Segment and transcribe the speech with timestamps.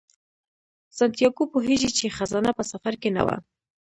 [0.97, 3.35] سانتیاګو پوهیږي چې خزانه په سفر کې نه وه.